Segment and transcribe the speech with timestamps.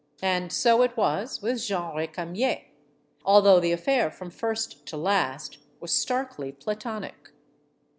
[0.23, 2.63] And so it was with Jeanne Recamier
[3.23, 7.29] although the affair from first to last was starkly platonic.